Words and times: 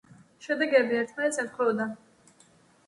შედეგები 0.45 0.97
ერთმანეთს 1.01 1.39
ემთხვეოდა. 1.45 1.91